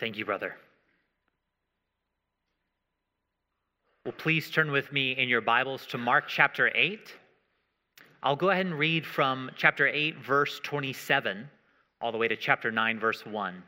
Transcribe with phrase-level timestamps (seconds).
[0.00, 0.56] Thank you, brother.
[4.06, 7.14] Well, please turn with me in your Bibles to Mark chapter 8.
[8.22, 11.46] I'll go ahead and read from chapter 8, verse 27,
[12.00, 13.62] all the way to chapter 9, verse 1.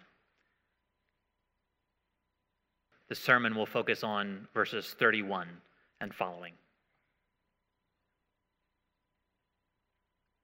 [3.10, 5.48] The sermon will focus on verses 31
[6.00, 6.54] and following.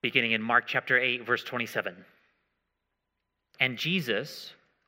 [0.03, 1.95] Beginning in Mark chapter 8, verse 27.
[3.59, 4.53] And Jesus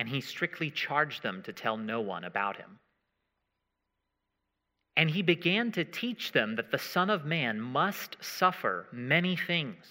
[0.00, 2.78] And he strictly charged them to tell no one about him.
[4.96, 9.84] And he began to teach them that the Son of Man must suffer many things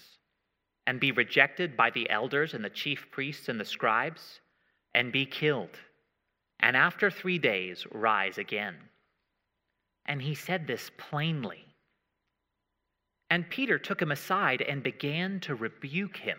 [0.84, 4.40] and be rejected by the elders and the chief priests and the scribes
[4.94, 5.78] and be killed,
[6.58, 8.74] and after three days rise again.
[10.06, 11.64] And he said this plainly.
[13.30, 16.38] And Peter took him aside and began to rebuke him.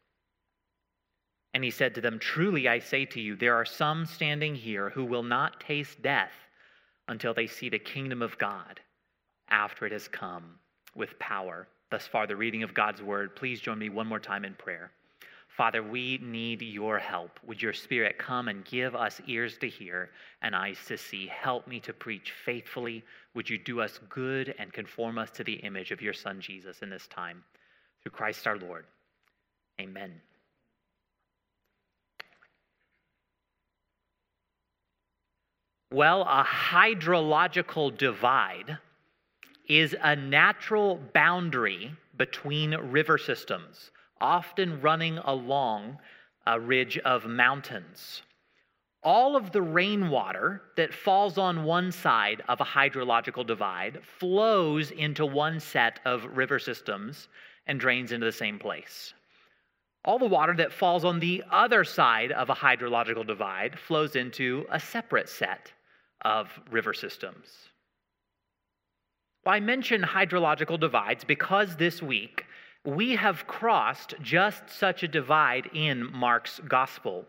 [1.53, 4.89] And he said to them, Truly I say to you, there are some standing here
[4.89, 6.31] who will not taste death
[7.07, 8.79] until they see the kingdom of God
[9.49, 10.55] after it has come
[10.95, 11.67] with power.
[11.89, 13.35] Thus far, the reading of God's word.
[13.35, 14.91] Please join me one more time in prayer.
[15.49, 17.37] Father, we need your help.
[17.45, 20.09] Would your spirit come and give us ears to hear
[20.41, 21.27] and eyes to see?
[21.27, 23.03] Help me to preach faithfully.
[23.35, 26.81] Would you do us good and conform us to the image of your Son, Jesus,
[26.81, 27.43] in this time?
[28.01, 28.85] Through Christ our Lord.
[29.79, 30.21] Amen.
[35.93, 38.77] Well, a hydrological divide
[39.67, 43.91] is a natural boundary between river systems,
[44.21, 45.97] often running along
[46.47, 48.21] a ridge of mountains.
[49.03, 55.25] All of the rainwater that falls on one side of a hydrological divide flows into
[55.25, 57.27] one set of river systems
[57.67, 59.13] and drains into the same place.
[60.05, 64.65] All the water that falls on the other side of a hydrological divide flows into
[64.71, 65.73] a separate set
[66.23, 67.47] of river systems.
[69.45, 72.45] Well, I mention hydrological divides because this week
[72.85, 77.25] we have crossed just such a divide in Mark's gospel.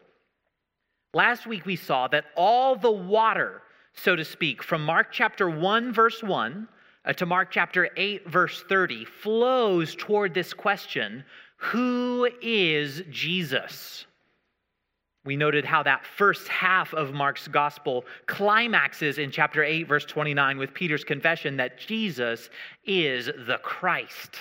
[1.15, 3.63] Last week we saw that all the water,
[3.95, 6.69] so to speak, from Mark chapter 1, verse 1
[7.05, 11.25] uh, to Mark chapter 8, verse 30, flows toward this question
[11.57, 14.07] Who is Jesus?
[15.25, 20.59] We noted how that first half of Mark's gospel climaxes in chapter 8, verse 29,
[20.59, 22.51] with Peter's confession that Jesus
[22.85, 24.37] is the Christ.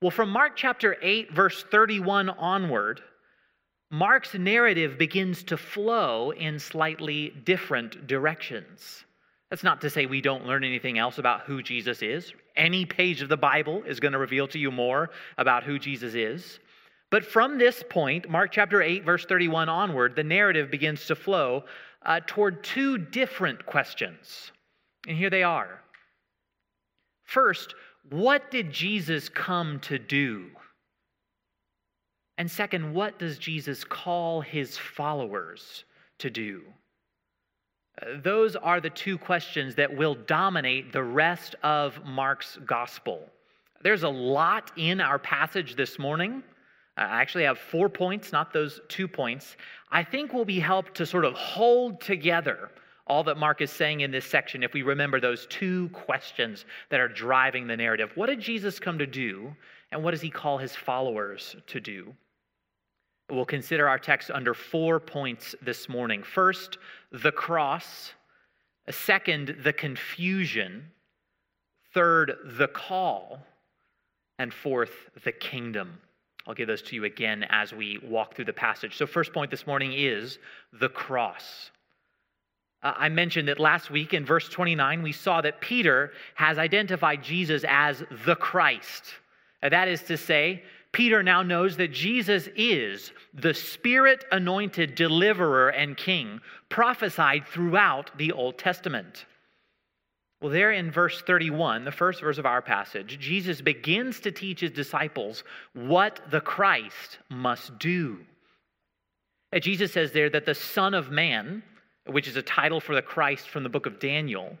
[0.00, 3.02] Well, from Mark chapter 8, verse 31 onward,
[3.90, 9.04] Mark's narrative begins to flow in slightly different directions.
[9.50, 12.32] That's not to say we don't learn anything else about who Jesus is.
[12.56, 16.14] Any page of the Bible is going to reveal to you more about who Jesus
[16.14, 16.58] is.
[17.10, 21.64] But from this point, Mark chapter 8, verse 31 onward, the narrative begins to flow
[22.04, 24.50] uh, toward two different questions.
[25.06, 25.80] And here they are.
[27.24, 27.74] First,
[28.10, 30.50] what did Jesus come to do?
[32.38, 35.84] And second, what does Jesus call his followers
[36.18, 36.62] to do?
[38.00, 43.20] Uh, those are the two questions that will dominate the rest of Mark's gospel.
[43.82, 46.42] There's a lot in our passage this morning.
[46.96, 49.56] I actually have four points, not those two points.
[49.90, 52.70] I think will be helped to sort of hold together
[53.06, 56.98] All that Mark is saying in this section, if we remember those two questions that
[56.98, 59.54] are driving the narrative what did Jesus come to do,
[59.92, 62.12] and what does he call his followers to do?
[63.30, 66.22] We'll consider our text under four points this morning.
[66.22, 66.78] First,
[67.12, 68.12] the cross.
[68.90, 70.90] Second, the confusion.
[71.92, 73.38] Third, the call.
[74.38, 75.98] And fourth, the kingdom.
[76.46, 78.96] I'll give those to you again as we walk through the passage.
[78.96, 80.38] So, first point this morning is
[80.72, 81.70] the cross.
[82.82, 87.22] Uh, I mentioned that last week in verse 29, we saw that Peter has identified
[87.22, 89.02] Jesus as the Christ.
[89.62, 90.62] Uh, that is to say,
[90.92, 98.32] Peter now knows that Jesus is the spirit anointed deliverer and king prophesied throughout the
[98.32, 99.26] Old Testament.
[100.40, 104.60] Well, there in verse 31, the first verse of our passage, Jesus begins to teach
[104.60, 108.18] his disciples what the Christ must do.
[109.60, 111.62] Jesus says there that the Son of Man,
[112.06, 114.58] which is a title for the Christ from the book of Daniel,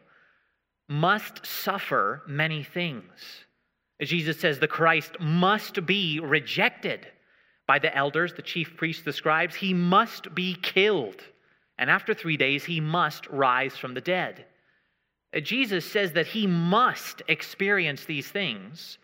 [0.88, 3.44] must suffer many things.
[4.00, 7.06] Jesus says the Christ must be rejected
[7.66, 9.54] by the elders, the chief priests, the scribes.
[9.54, 11.20] He must be killed.
[11.78, 14.46] And after three days, he must rise from the dead.
[15.36, 18.98] Uh, Jesus says that he must experience these things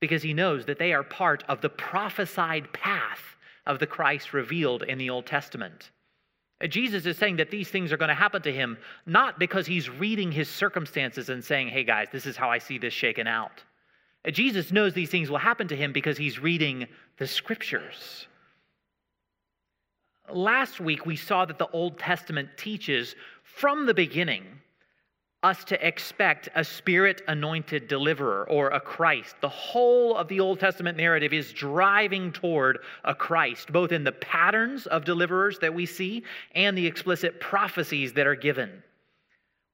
[0.00, 3.36] because he knows that they are part of the prophesied path
[3.66, 5.90] of the Christ revealed in the Old Testament.
[6.62, 9.66] Uh, Jesus is saying that these things are going to happen to him not because
[9.66, 13.26] he's reading his circumstances and saying, hey guys, this is how I see this shaken
[13.26, 13.64] out.
[14.26, 16.86] Uh, Jesus knows these things will happen to him because he's reading
[17.18, 18.28] the scriptures.
[20.30, 24.44] Last week, we saw that the Old Testament teaches from the beginning
[25.44, 29.36] us to expect a spirit anointed deliverer or a Christ.
[29.42, 34.12] The whole of the Old Testament narrative is driving toward a Christ, both in the
[34.12, 36.24] patterns of deliverers that we see
[36.54, 38.82] and the explicit prophecies that are given.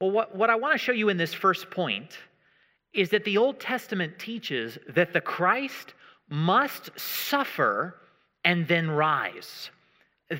[0.00, 2.18] Well, what, what I want to show you in this first point
[2.92, 5.94] is that the Old Testament teaches that the Christ
[6.28, 7.94] must suffer
[8.44, 9.70] and then rise.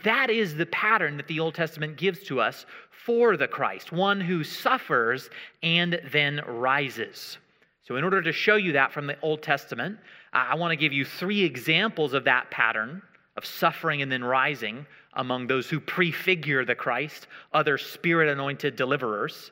[0.04, 4.20] That is the pattern that the Old Testament gives to us for the Christ, one
[4.20, 5.30] who suffers
[5.62, 7.38] and then rises.
[7.82, 9.98] So, in order to show you that from the Old Testament,
[10.32, 13.02] I want to give you three examples of that pattern
[13.36, 19.50] of suffering and then rising among those who prefigure the Christ, other spirit anointed deliverers.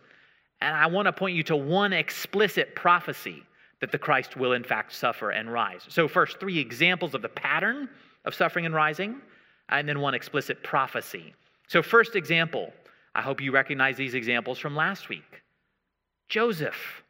[0.60, 3.42] And I want to point you to one explicit prophecy
[3.80, 5.82] that the Christ will, in fact, suffer and rise.
[5.88, 7.88] So, first, three examples of the pattern
[8.24, 9.20] of suffering and rising,
[9.68, 11.34] and then one explicit prophecy.
[11.66, 12.72] So, first example
[13.14, 15.42] I hope you recognize these examples from last week.
[16.28, 17.02] Joseph.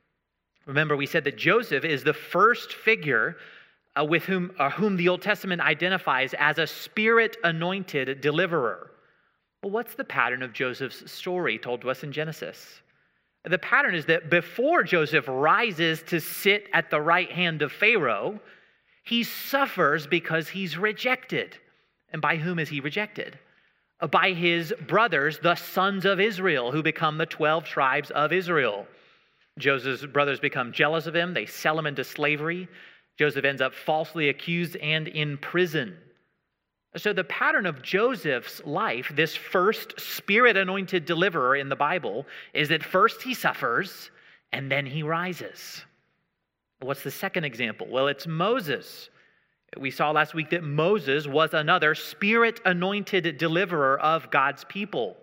[0.64, 3.36] Remember, we said that Joseph is the first figure
[3.98, 8.90] uh, with whom, uh, whom the Old Testament identifies as a spirit anointed deliverer.
[9.62, 12.80] Well, what's the pattern of Joseph's story told to us in Genesis?
[13.44, 18.40] The pattern is that before Joseph rises to sit at the right hand of Pharaoh,
[19.04, 21.56] he suffers because he's rejected.
[22.12, 23.38] And by whom is he rejected?
[24.00, 28.86] Uh, by his brothers, the sons of Israel, who become the 12 tribes of Israel.
[29.58, 32.68] Joseph's brothers become jealous of him, they sell him into slavery.
[33.18, 35.96] Joseph ends up falsely accused and in prison.
[36.96, 42.68] So, the pattern of Joseph's life, this first spirit anointed deliverer in the Bible, is
[42.68, 44.10] that first he suffers
[44.52, 45.84] and then he rises.
[46.80, 47.88] What's the second example?
[47.90, 49.10] Well, it's Moses.
[49.76, 55.16] We saw last week that Moses was another spirit anointed deliverer of God's people.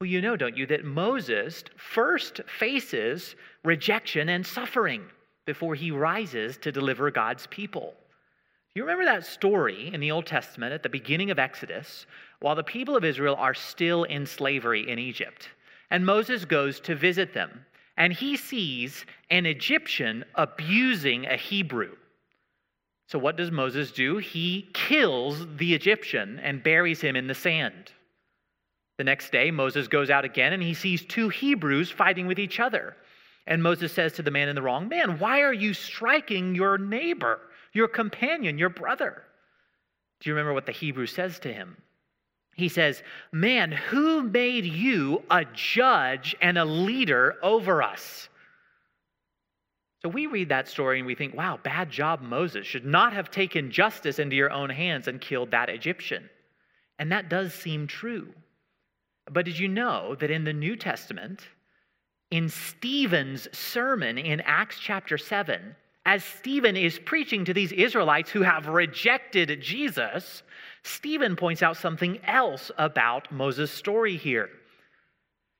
[0.00, 5.04] Well, you know, don't you, that Moses first faces rejection and suffering
[5.46, 7.94] before he rises to deliver God's people.
[8.74, 12.06] You remember that story in the Old Testament at the beginning of Exodus,
[12.40, 15.48] while the people of Israel are still in slavery in Egypt.
[15.90, 17.64] And Moses goes to visit them,
[17.96, 21.94] and he sees an Egyptian abusing a Hebrew.
[23.06, 24.16] So, what does Moses do?
[24.16, 27.92] He kills the Egyptian and buries him in the sand.
[28.96, 32.60] The next day, Moses goes out again and he sees two Hebrews fighting with each
[32.60, 32.96] other.
[33.46, 36.78] And Moses says to the man in the wrong, Man, why are you striking your
[36.78, 37.40] neighbor,
[37.72, 39.22] your companion, your brother?
[40.20, 41.76] Do you remember what the Hebrew says to him?
[42.54, 48.28] He says, Man, who made you a judge and a leader over us?
[50.04, 52.66] So we read that story and we think, wow, bad job, Moses.
[52.66, 56.28] Should not have taken justice into your own hands and killed that Egyptian.
[56.98, 58.28] And that does seem true.
[59.30, 61.48] But did you know that in the New Testament,
[62.30, 68.42] in Stephen's sermon in Acts chapter 7, as Stephen is preaching to these Israelites who
[68.42, 70.42] have rejected Jesus,
[70.82, 74.50] Stephen points out something else about Moses' story here.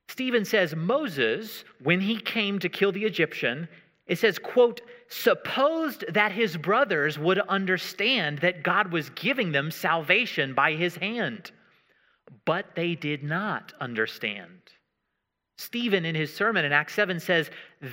[0.09, 3.67] Stephen says Moses, when he came to kill the Egyptian,
[4.07, 10.53] it says, quote, supposed that his brothers would understand that God was giving them salvation
[10.53, 11.51] by his hand.
[12.45, 14.61] But they did not understand.
[15.57, 17.51] Stephen, in his sermon in Acts 7, says,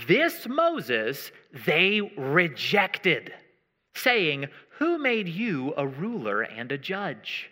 [0.07, 1.31] This Moses
[1.65, 3.33] they rejected,
[3.95, 4.47] saying,
[4.79, 7.51] Who made you a ruler and a judge?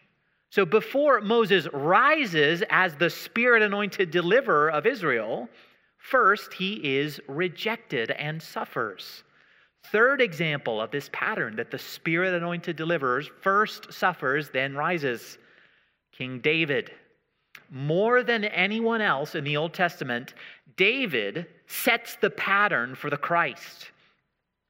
[0.49, 5.47] So before Moses rises as the spirit anointed deliverer of Israel,
[5.99, 9.23] first he is rejected and suffers.
[9.91, 15.37] Third example of this pattern that the spirit anointed deliverers first suffers, then rises.
[16.11, 16.91] King David.
[17.71, 20.33] More than anyone else in the Old Testament,
[20.75, 23.91] David sets the pattern for the Christ.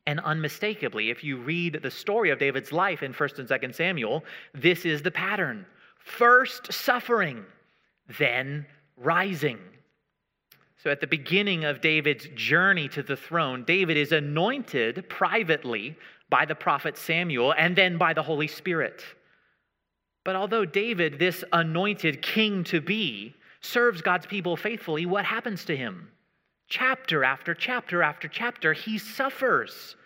[0.06, 4.24] And unmistakably, if you read the story of David's life in 1st and 2nd Samuel,
[4.54, 5.66] this is the pattern.
[6.00, 7.46] First suffering,
[8.18, 8.66] then
[8.98, 9.60] rising.
[10.82, 15.98] So at the beginning of David's journey to the throne, David is anointed privately
[16.30, 19.04] by the prophet Samuel and then by the Holy Spirit.
[20.24, 25.76] But although David, this anointed king to be, serves God's people faithfully, what happens to
[25.76, 26.10] him?
[26.70, 29.98] Chapter after chapter after chapter, he suffers.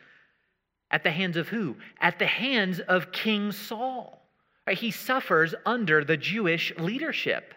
[0.89, 1.75] At the hands of who?
[1.99, 4.25] At the hands of King Saul.
[4.67, 7.53] He suffers under the Jewish leadership.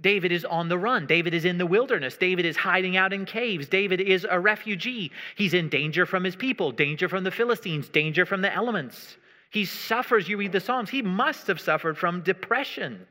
[0.00, 1.06] David is on the run.
[1.06, 2.16] David is in the wilderness.
[2.16, 3.68] David is hiding out in caves.
[3.68, 5.10] David is a refugee.
[5.34, 9.16] He's in danger from his people, danger from the Philistines, danger from the elements.
[9.50, 13.06] He suffers, you read the Psalms, he must have suffered from depression.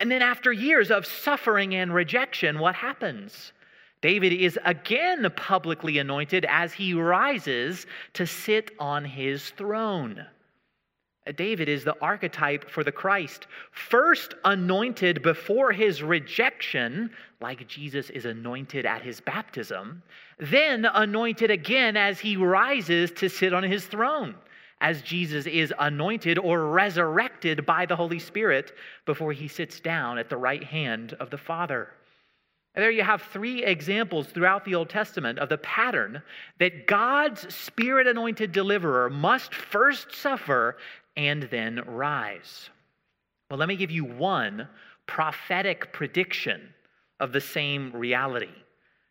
[0.00, 3.52] And then, after years of suffering and rejection, what happens?
[4.00, 10.26] David is again publicly anointed as he rises to sit on his throne.
[11.36, 17.10] David is the archetype for the Christ, first anointed before his rejection,
[17.40, 20.02] like Jesus is anointed at his baptism,
[20.38, 24.34] then anointed again as he rises to sit on his throne
[24.82, 28.72] as Jesus is anointed or resurrected by the Holy Spirit
[29.06, 31.88] before he sits down at the right hand of the Father.
[32.74, 36.22] And there you have three examples throughout the Old Testament of the pattern
[36.58, 40.78] that God's spirit anointed deliverer must first suffer
[41.16, 42.70] and then rise.
[43.50, 44.68] Well, let me give you one
[45.06, 46.72] prophetic prediction
[47.20, 48.48] of the same reality.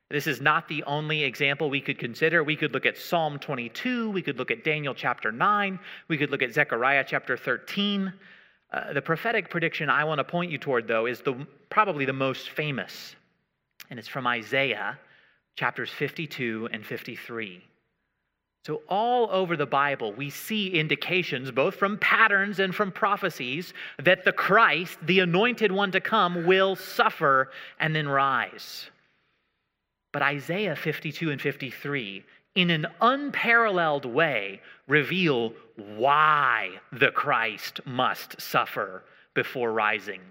[0.09, 2.43] This is not the only example we could consider.
[2.43, 5.79] We could look at Psalm 22, we could look at Daniel chapter 9,
[6.09, 8.11] we could look at Zechariah chapter 13.
[8.73, 12.13] Uh, the prophetic prediction I want to point you toward, though, is the, probably the
[12.13, 13.15] most famous,
[13.89, 14.99] and it's from Isaiah
[15.55, 17.63] chapters 52 and 53.
[18.63, 24.23] So, all over the Bible, we see indications, both from patterns and from prophecies, that
[24.23, 27.49] the Christ, the anointed one to come, will suffer
[27.79, 28.91] and then rise.
[30.11, 39.03] But Isaiah 52 and 53, in an unparalleled way, reveal why the Christ must suffer
[39.33, 40.21] before rising.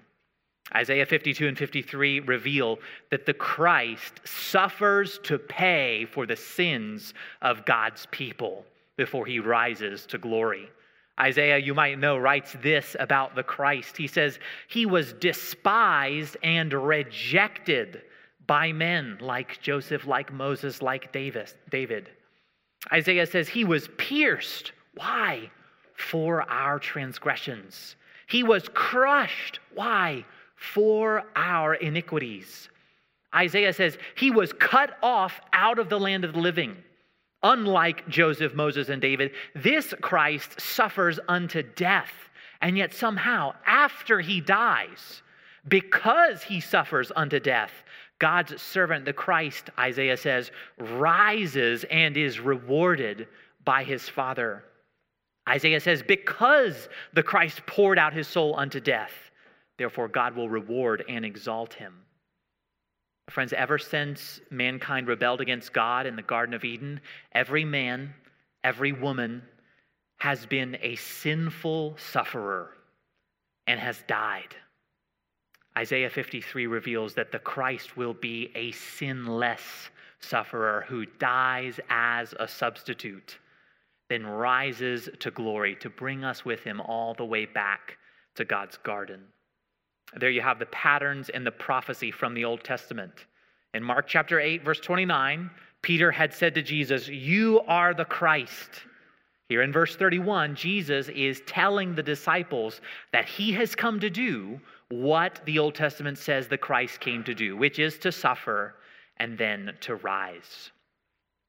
[0.75, 2.79] Isaiah 52 and 53 reveal
[3.11, 8.65] that the Christ suffers to pay for the sins of God's people
[8.97, 10.71] before he rises to glory.
[11.19, 13.97] Isaiah, you might know, writes this about the Christ.
[13.97, 18.03] He says, He was despised and rejected
[18.47, 22.11] by men like Joseph, like Moses, like David.
[22.93, 24.73] Isaiah says he was pierced.
[24.95, 25.50] Why?
[25.95, 27.97] For our transgressions.
[28.27, 29.61] He was crushed.
[29.75, 30.25] Why?
[30.61, 32.69] For our iniquities.
[33.35, 36.76] Isaiah says he was cut off out of the land of the living.
[37.43, 42.12] Unlike Joseph, Moses, and David, this Christ suffers unto death.
[42.61, 45.23] And yet, somehow, after he dies,
[45.67, 47.73] because he suffers unto death,
[48.19, 53.29] God's servant, the Christ, Isaiah says, rises and is rewarded
[53.64, 54.62] by his Father.
[55.49, 59.30] Isaiah says, because the Christ poured out his soul unto death,
[59.81, 61.95] therefore God will reward and exalt him.
[63.31, 67.01] Friends, ever since mankind rebelled against God in the Garden of Eden,
[67.33, 68.13] every man,
[68.63, 69.41] every woman
[70.19, 72.77] has been a sinful sufferer
[73.67, 74.55] and has died.
[75.79, 82.47] Isaiah 53 reveals that the Christ will be a sinless sufferer who dies as a
[82.47, 83.39] substitute,
[84.11, 87.97] then rises to glory to bring us with him all the way back
[88.35, 89.23] to God's garden.
[90.19, 93.26] There you have the patterns and the prophecy from the Old Testament.
[93.75, 95.50] In Mark chapter 8, verse 29,
[95.83, 98.71] Peter had said to Jesus, You are the Christ.
[99.49, 102.81] Here in verse 31, Jesus is telling the disciples
[103.12, 107.35] that he has come to do what the Old Testament says the Christ came to
[107.35, 108.75] do, which is to suffer
[109.17, 110.71] and then to rise.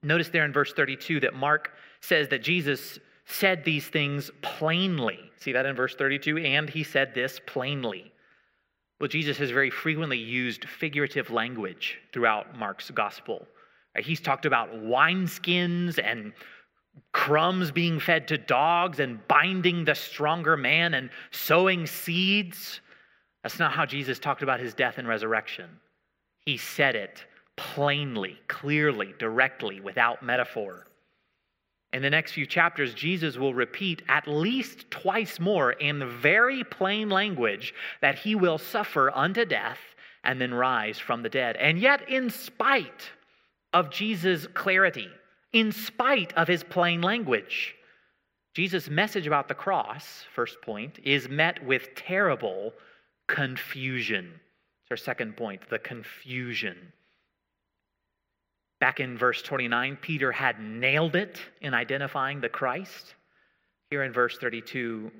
[0.04, 5.20] Notice there in verse 32 that Mark says that Jesus said these things plainly.
[5.38, 6.40] See that in verse 32?
[6.40, 8.11] And he said this plainly.
[9.02, 13.48] Well, Jesus has very frequently used figurative language throughout Mark's gospel.
[13.98, 16.34] He's talked about wineskins and
[17.12, 22.80] crumbs being fed to dogs and binding the stronger man and sowing seeds.
[23.42, 25.72] That's not how Jesus talked about his death and resurrection.
[26.46, 27.26] He said it
[27.58, 30.86] plainly, clearly, directly, without metaphor.
[31.94, 37.10] In the next few chapters, Jesus will repeat at least twice more in very plain
[37.10, 39.80] language that he will suffer unto death
[40.24, 41.58] and then rise from the dead.
[41.58, 43.12] And yet, in spite
[43.74, 45.10] of Jesus' clarity,
[45.52, 47.76] in spite of his plain language,
[48.54, 52.74] Jesus' message about the cross, first point, is met with terrible
[53.28, 54.40] confusion.
[54.84, 56.94] It's our second point the confusion.
[58.82, 63.14] Back in verse 29, Peter had nailed it in identifying the Christ.
[63.92, 65.12] Here in verse 32,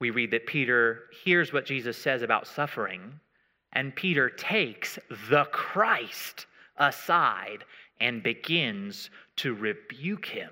[0.00, 3.12] we read that Peter hears what Jesus says about suffering,
[3.74, 6.46] and Peter takes the Christ
[6.78, 7.64] aside
[8.00, 10.50] and begins to rebuke him.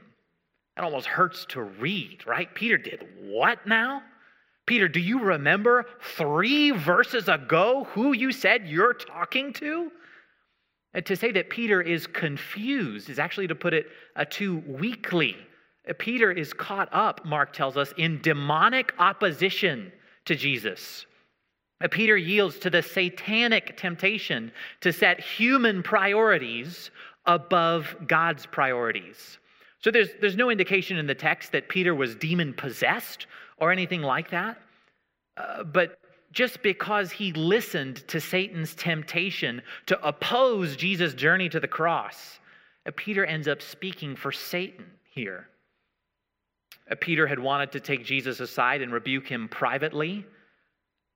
[0.76, 2.54] It almost hurts to read, right?
[2.54, 4.02] Peter did what now?
[4.66, 9.90] Peter, do you remember three verses ago who you said you're talking to?
[11.04, 15.36] To say that Peter is confused is actually to put it uh, too weakly.
[15.88, 19.92] Uh, Peter is caught up, Mark tells us, in demonic opposition
[20.24, 21.04] to Jesus.
[21.82, 24.50] Uh, Peter yields to the satanic temptation
[24.80, 26.90] to set human priorities
[27.26, 29.38] above God's priorities.
[29.80, 33.26] So there's, there's no indication in the text that Peter was demon possessed
[33.58, 34.58] or anything like that.
[35.36, 35.98] Uh, but
[36.36, 42.40] just because he listened to Satan's temptation to oppose Jesus' journey to the cross.
[42.86, 45.48] Uh, Peter ends up speaking for Satan here.
[46.90, 50.26] Uh, Peter had wanted to take Jesus aside and rebuke him privately,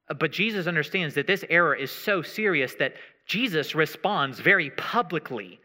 [0.09, 2.95] uh, but Jesus understands that this error is so serious that
[3.27, 5.61] Jesus responds very publicly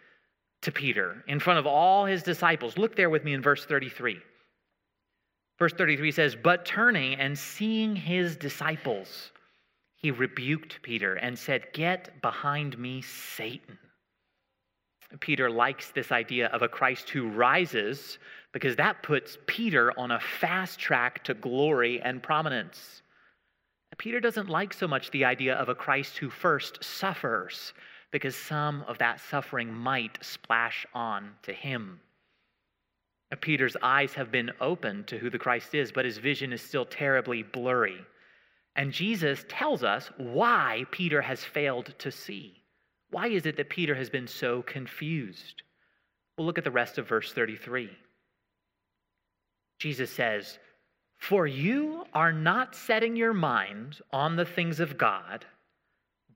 [0.64, 2.78] to Peter in front of all his disciples.
[2.78, 4.20] Look there with me in verse 33.
[5.58, 9.32] Verse 33 says, But turning and seeing his disciples,
[10.06, 13.80] he rebuked Peter and said, Get behind me, Satan.
[15.20, 18.20] Peter likes this idea of a Christ who rises
[18.52, 23.02] because that puts Peter on a fast track to glory and prominence.
[23.98, 27.74] Peter doesn't like so much the idea of a Christ who first suffers
[28.12, 32.00] because some of that suffering might splash on to him.
[33.42, 36.86] Peter's eyes have been opened to who the Christ is, but his vision is still
[36.86, 38.06] terribly blurry.
[38.76, 42.62] And Jesus tells us why Peter has failed to see.
[43.10, 45.64] Why is it that Peter has been so confused?
[46.38, 47.90] Well, look at the rest of verse 33.
[49.80, 50.60] Jesus says,
[51.18, 55.46] For you are not setting your mind on the things of God,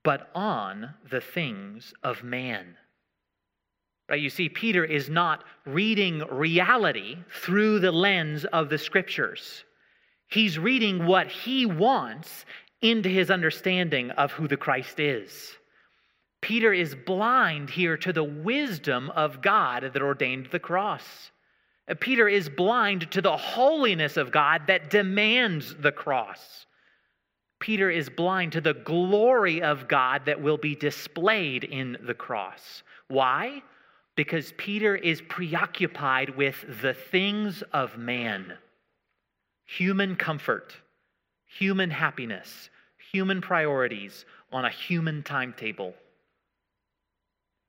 [0.02, 2.76] but on the things of man.
[4.08, 4.20] Right?
[4.20, 9.64] You see, Peter is not reading reality through the lens of the scriptures.
[10.30, 12.46] He's reading what he wants
[12.80, 15.56] into his understanding of who the Christ is.
[16.40, 21.32] Peter is blind here to the wisdom of God that ordained the cross.
[21.88, 26.64] Uh, Peter is blind to the holiness of God that demands the cross.
[27.58, 32.82] Peter is blind to the glory of God that will be displayed in the cross.
[33.08, 33.62] Why?
[34.16, 38.54] Because Peter is preoccupied with the things of man
[39.76, 40.74] human comfort,
[41.46, 42.70] human happiness,
[43.12, 45.94] human priorities on a human timetable.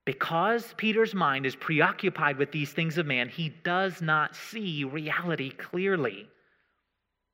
[0.06, 5.52] Because Peter's mind is preoccupied with these things of man, he does not see reality
[5.52, 6.28] clearly.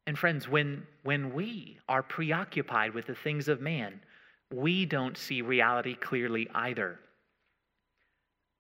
[0.06, 4.02] And friends, when, when we are preoccupied with the things of man,
[4.54, 7.00] we don't see reality clearly either.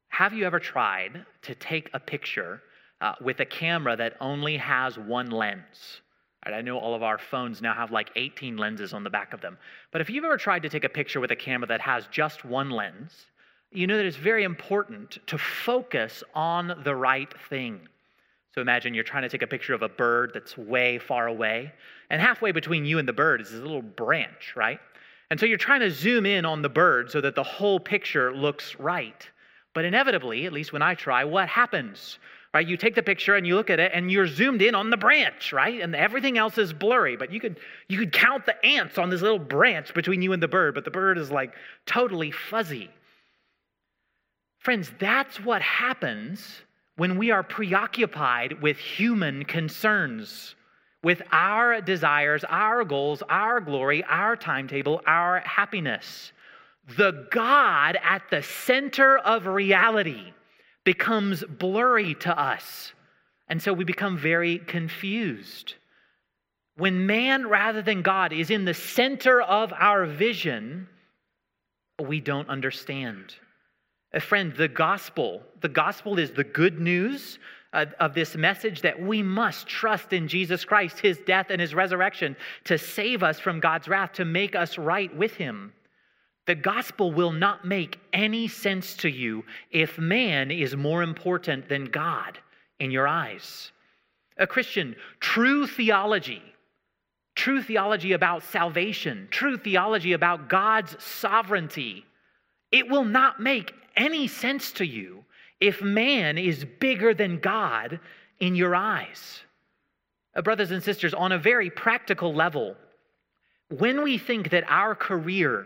[0.07, 2.61] Have you ever tried to take a picture
[3.01, 6.01] uh, with a camera that only has one lens.
[6.45, 9.33] Right, I know all of our phones now have like 18 lenses on the back
[9.33, 9.57] of them.
[9.91, 12.45] But if you've ever tried to take a picture with a camera that has just
[12.45, 13.11] one lens,
[13.71, 17.81] you know that it's very important to focus on the right thing.
[18.53, 21.73] So imagine you're trying to take a picture of a bird that's way far away,
[22.09, 24.79] and halfway between you and the bird is this little branch, right?
[25.29, 28.33] And so you're trying to zoom in on the bird so that the whole picture
[28.33, 29.29] looks right.
[29.73, 32.17] But inevitably, at least when I try, what happens?
[32.53, 32.67] Right?
[32.67, 34.97] You take the picture and you look at it and you're zoomed in on the
[34.97, 35.81] branch, right?
[35.81, 39.21] And everything else is blurry, but you could you could count the ants on this
[39.21, 41.53] little branch between you and the bird, but the bird is like
[41.85, 42.89] totally fuzzy.
[44.59, 46.61] Friends, that's what happens
[46.95, 50.55] when we are preoccupied with human concerns,
[51.03, 56.33] with our desires, our goals, our glory, our timetable, our happiness.
[56.97, 60.33] The God at the center of reality
[60.87, 62.93] becomes blurry to us.
[63.49, 65.73] And so we become very confused.
[66.77, 70.87] When man rather than God is in the center of our vision,
[72.01, 73.35] we don't understand.
[74.13, 77.37] A friend, the gospel, the gospel is the good news
[77.73, 82.37] of, this message that we must trust in Jesus Christ, his death and his resurrection
[82.63, 85.73] to save us from God's wrath, to make us right with him.
[86.47, 91.85] The gospel will not make any sense to you if man is more important than
[91.85, 92.39] God
[92.79, 93.71] in your eyes.
[94.37, 96.41] A Christian, true theology,
[97.35, 102.05] true theology about salvation, true theology about God's sovereignty,
[102.71, 105.25] it will not make any sense to you
[105.59, 107.99] if man is bigger than God
[108.39, 109.41] in your eyes.
[110.33, 112.77] Uh, brothers and sisters, on a very practical level,
[113.69, 115.65] when we think that our career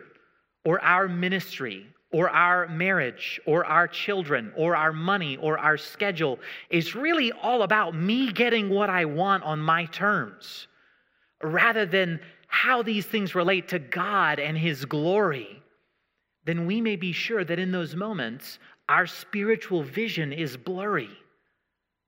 [0.65, 6.39] or our ministry or our marriage or our children or our money or our schedule
[6.69, 10.67] is really all about me getting what I want on my terms
[11.43, 15.61] rather than how these things relate to God and His glory,
[16.45, 21.09] then we may be sure that in those moments our spiritual vision is blurry.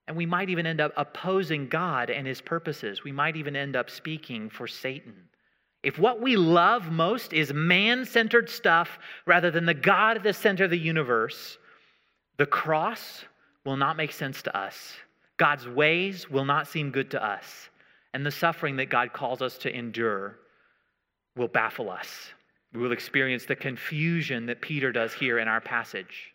[0.07, 3.03] And we might even end up opposing God and His purposes.
[3.05, 5.13] We might even end up speaking for Satan.
[5.83, 10.33] If what we love most is man centered stuff rather than the God at the
[10.33, 11.57] center of the universe,
[12.37, 13.25] the cross
[13.65, 14.93] will not make sense to us.
[15.37, 17.69] God's ways will not seem good to us.
[18.13, 20.37] And the suffering that God calls us to endure
[21.35, 22.31] will baffle us.
[22.73, 26.33] We will experience the confusion that Peter does here in our passage.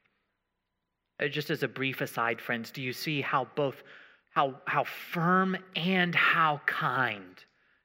[1.20, 3.82] Uh, just as a brief aside, friends, do you see how both
[4.30, 7.42] how, how firm and how kind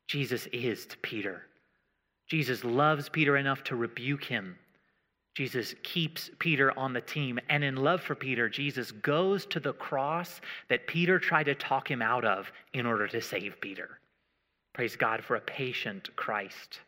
[0.07, 1.43] Jesus is to Peter?
[2.27, 4.57] Jesus loves Peter enough to rebuke him.
[5.35, 7.39] Jesus keeps Peter on the team.
[7.49, 11.89] And in love for Peter, Jesus goes to the cross that Peter tried to talk
[11.89, 13.99] him out of in order to save Peter.
[14.73, 16.79] Praise God for a patient Christ.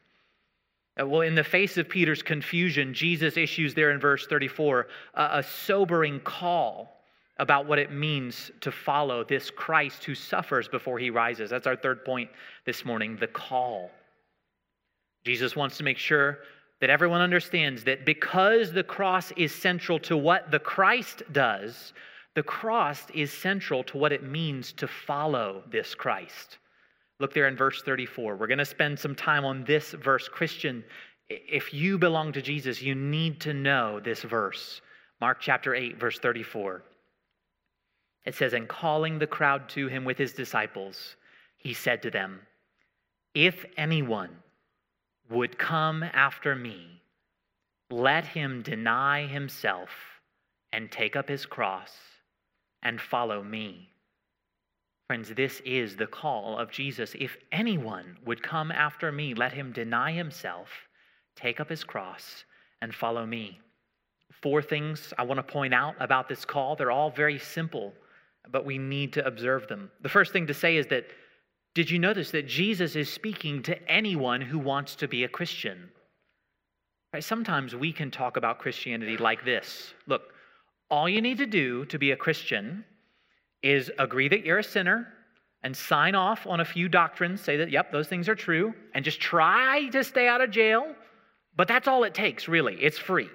[1.00, 5.30] Uh, well, in the face of Peter's confusion, Jesus issues there in verse 34 a,
[5.40, 7.02] a sobering call
[7.38, 11.50] about what it means to follow this Christ who suffers before he rises.
[11.50, 12.30] That's our third point
[12.66, 13.92] this morning the call.
[15.26, 16.40] Jesus wants to make sure
[16.82, 21.94] that everyone understands that because the cross is central to what the Christ does,
[22.36, 26.60] the cross is central to what it means to follow this Christ.
[27.20, 28.36] Look there in verse 34.
[28.36, 30.28] We're going to spend some time on this verse.
[30.28, 30.84] Christian,
[31.30, 34.82] if you belong to Jesus, you need to know this verse.
[35.22, 36.84] Mark chapter 8, verse 34.
[38.26, 41.16] It says, And calling the crowd to him with his disciples,
[41.58, 42.42] he said to them,
[43.34, 44.30] If anyone
[45.30, 47.02] would come after me,
[47.90, 49.90] let him deny himself
[50.74, 51.92] and take up his cross
[52.84, 53.90] and follow me.
[55.08, 57.16] Friends, this is the call of Jesus.
[57.20, 60.70] If anyone would come after me, let him deny himself,
[61.36, 62.44] take up his cross,
[62.82, 63.60] and follow me.
[64.42, 66.76] Four things I want to point out about this call.
[66.76, 67.94] They're all very simple,
[68.52, 69.92] but we need to observe them.
[70.02, 71.06] The first thing to say is that
[71.76, 75.92] did you notice that Jesus is speaking to anyone who wants to be a Christian?
[77.14, 77.24] Right?
[77.24, 80.24] Sometimes we can talk about Christianity like this Look,
[80.90, 82.86] all you need to do to be a Christian
[83.62, 85.08] is agree that you're a sinner
[85.64, 89.04] and sign off on a few doctrines, say that, yep, those things are true, and
[89.04, 90.96] just try to stay out of jail.
[91.58, 92.76] But that's all it takes, really.
[92.76, 93.30] It's free.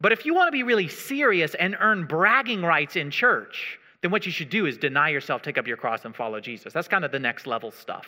[0.00, 4.10] But if you want to be really serious and earn bragging rights in church, then
[4.10, 6.72] what you should do is deny yourself, take up your cross, and follow Jesus.
[6.72, 8.06] That's kind of the next level stuff.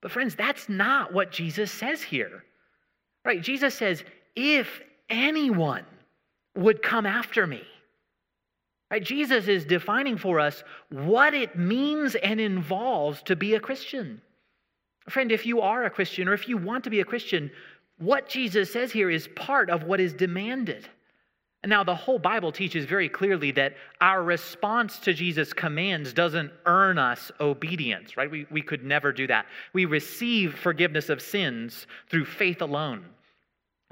[0.00, 2.44] But, friends, that's not what Jesus says here.
[3.24, 3.40] Right?
[3.40, 4.02] Jesus says,
[4.34, 5.84] if anyone
[6.56, 7.62] would come after me.
[8.90, 9.02] Right?
[9.02, 14.20] Jesus is defining for us what it means and involves to be a Christian.
[15.08, 17.50] Friend, if you are a Christian or if you want to be a Christian,
[17.98, 20.88] what Jesus says here is part of what is demanded.
[21.64, 26.98] Now, the whole Bible teaches very clearly that our response to Jesus' commands doesn't earn
[26.98, 28.28] us obedience, right?
[28.28, 29.46] We, we could never do that.
[29.72, 33.04] We receive forgiveness of sins through faith alone.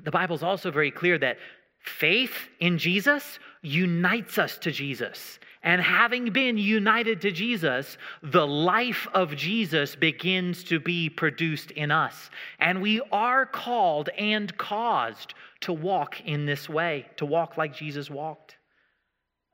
[0.03, 1.39] The Bible is also very clear that
[1.79, 9.07] faith in Jesus unites us to Jesus And having been united to Jesus, the life
[9.13, 12.31] of Jesus begins to be produced in us.
[12.59, 18.09] And we are called and caused to walk in this way, to walk like Jesus
[18.09, 18.57] walked.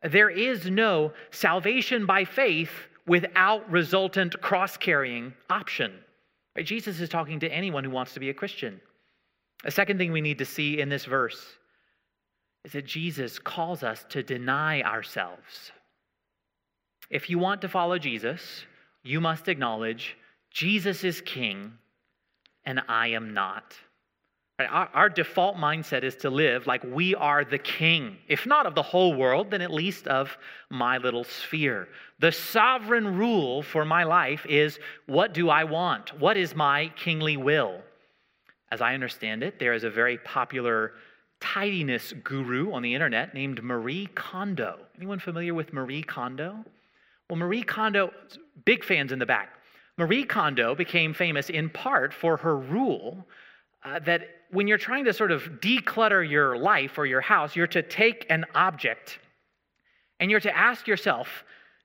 [0.03, 2.71] There is no salvation by faith
[3.07, 5.93] without resultant cross carrying option.
[6.63, 8.81] Jesus is talking to anyone who wants to be a Christian.
[9.65, 11.45] A second thing we need to see in this verse
[12.65, 15.73] is that Jesus calls us to deny ourselves.
[17.11, 18.65] If you want to follow Jesus,
[19.03, 20.17] you must acknowledge
[20.51, 21.73] Jesus is king
[22.65, 23.77] and I am not.
[24.59, 28.75] Our, our, default mindset is to live like we are the king, if not of
[28.75, 30.37] the whole world, then at least of
[30.71, 31.89] my little sphere.
[32.21, 36.19] The sovereign rule for my life is what do I want?
[36.19, 37.83] What is my kingly will?
[38.73, 40.93] As I understand it, there is a very popular
[41.39, 44.79] tidiness guru on the internet named Marie Kondo.
[44.97, 46.65] Anyone familiar with Marie Kondo?
[47.29, 48.13] Well, Marie Kondo,
[48.65, 49.51] big fans in the back.
[49.99, 53.27] Marie Kondo became famous in part for her rule
[53.85, 57.67] uh, that when you're trying to sort of declutter your life or your house, you're
[57.67, 59.19] to take an object
[60.21, 61.45] and you're to ask yourself,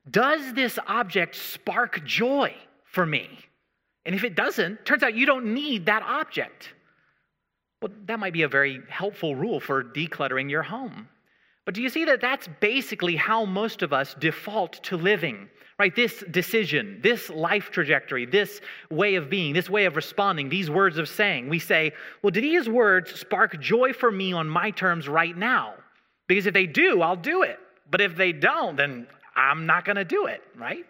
[0.10, 2.54] does this object spark joy
[2.86, 3.28] for me?
[4.06, 6.74] And if it doesn't, turns out you don't need that object.
[7.82, 11.08] Well, that might be a very helpful rule for decluttering your home.
[11.66, 15.50] But do you see that that's basically how most of us default to living?
[15.78, 15.96] Right?
[15.96, 21.00] This decision, this life trajectory, this way of being, this way of responding, these words
[21.00, 21.50] of saying.
[21.50, 25.74] We say, well, do these words spark joy for me on my terms right now?
[26.28, 27.58] Because if they do, I'll do it.
[27.90, 30.86] But if they don't, then I'm not going to do it, right?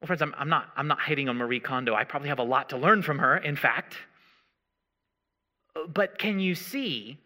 [0.00, 1.94] Well, friends, I'm, I'm, not, I'm not hating on Marie Kondo.
[1.94, 3.96] I probably have a lot to learn from her, in fact.
[5.88, 7.18] But can you see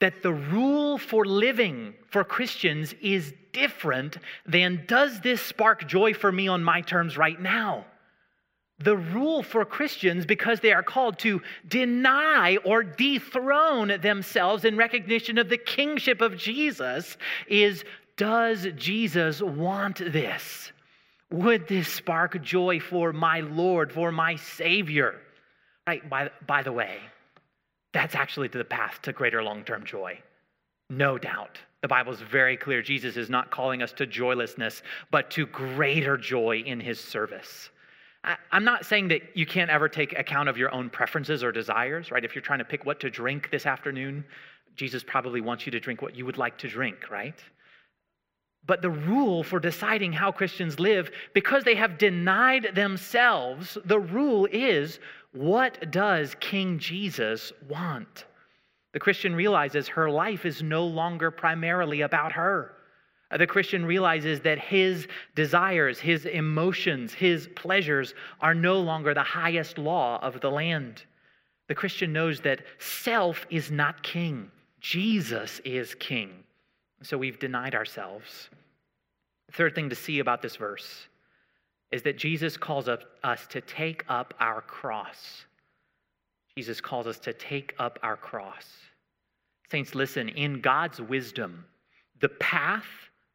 [0.00, 6.30] that the rule for living for Christians is different than does this spark joy for
[6.30, 7.86] me on my terms right now?
[8.80, 15.38] The rule for Christians, because they are called to deny or dethrone themselves in recognition
[15.38, 17.84] of the kingship of Jesus, is
[18.16, 20.72] does Jesus want this?
[21.30, 25.20] Would this spark joy for my Lord, for my Savior?
[25.86, 26.98] Right, by, by the way,
[27.94, 30.18] that's actually the path to greater long term joy.
[30.90, 31.58] No doubt.
[31.80, 32.82] The Bible is very clear.
[32.82, 37.70] Jesus is not calling us to joylessness, but to greater joy in his service.
[38.50, 42.10] I'm not saying that you can't ever take account of your own preferences or desires,
[42.10, 42.24] right?
[42.24, 44.24] If you're trying to pick what to drink this afternoon,
[44.76, 47.38] Jesus probably wants you to drink what you would like to drink, right?
[48.66, 54.48] But the rule for deciding how Christians live, because they have denied themselves, the rule
[54.50, 55.00] is
[55.34, 58.24] what does King Jesus want?
[58.92, 62.76] The Christian realizes her life is no longer primarily about her.
[63.32, 69.24] Uh, the Christian realizes that his desires, his emotions, his pleasures are no longer the
[69.24, 71.02] highest law of the land.
[71.66, 76.30] The Christian knows that self is not king, Jesus is king.
[77.02, 78.50] So we've denied ourselves.
[79.52, 81.08] Third thing to see about this verse
[81.94, 85.44] is that Jesus calls us to take up our cross.
[86.56, 88.66] Jesus calls us to take up our cross.
[89.70, 91.64] Saints, listen, in God's wisdom,
[92.20, 92.88] the path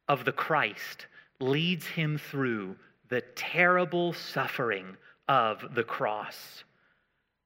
[0.08, 1.06] of the Christ
[1.40, 2.76] leads him through
[3.08, 4.94] the terrible suffering
[5.26, 6.62] of the cross.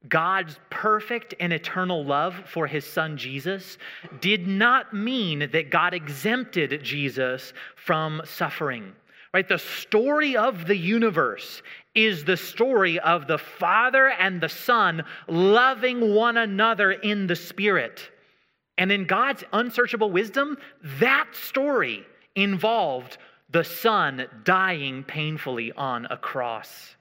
[0.09, 3.79] God's perfect and eternal love for his son Jesus
[4.20, 8.94] did not mean that God exempted Jesus from suffering.
[9.35, 9.49] Right?
[9.49, 11.61] The story of the universe
[11.92, 18.11] is the story of the Father and the Son loving one another in the Spirit.
[18.79, 20.57] And in God's unsearchable wisdom,
[21.01, 23.18] that story involved
[23.51, 26.94] the Son dying painfully on a cross.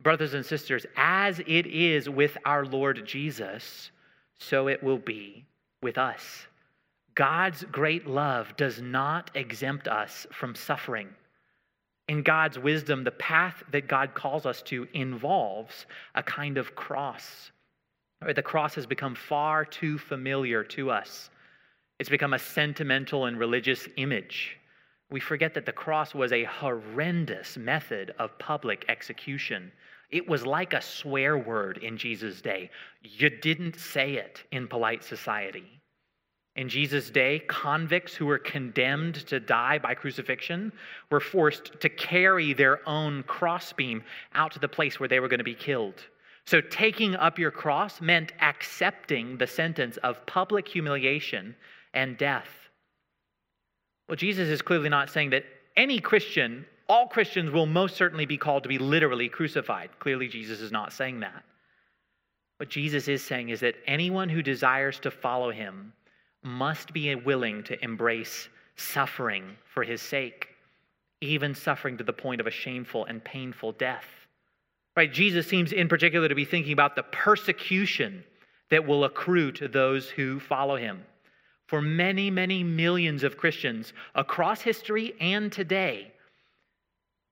[0.00, 3.90] Brothers and sisters, as it is with our Lord Jesus,
[4.38, 5.44] so it will be
[5.82, 6.46] with us.
[7.18, 11.08] God's great love does not exempt us from suffering.
[12.06, 17.50] In God's wisdom, the path that God calls us to involves a kind of cross.
[18.20, 21.28] The cross has become far too familiar to us.
[21.98, 24.56] It's become a sentimental and religious image.
[25.10, 29.72] We forget that the cross was a horrendous method of public execution.
[30.10, 32.70] It was like a swear word in Jesus' day.
[33.02, 35.77] You didn't say it in polite society.
[36.58, 40.72] In Jesus' day, convicts who were condemned to die by crucifixion
[41.08, 44.02] were forced to carry their own crossbeam
[44.34, 46.02] out to the place where they were going to be killed.
[46.46, 51.54] So, taking up your cross meant accepting the sentence of public humiliation
[51.94, 52.48] and death.
[54.08, 55.44] Well, Jesus is clearly not saying that
[55.76, 59.90] any Christian, all Christians will most certainly be called to be literally crucified.
[60.00, 61.44] Clearly, Jesus is not saying that.
[62.56, 65.92] What Jesus is saying is that anyone who desires to follow him
[66.42, 70.48] must be willing to embrace suffering for his sake,
[71.20, 74.06] even suffering to the point of a shameful and painful death.
[74.96, 75.12] Right?
[75.12, 78.24] Jesus seems in particular to be thinking about the persecution
[78.70, 81.04] that will accrue to those who follow him.
[81.66, 86.12] For many, many millions of Christians across history and today,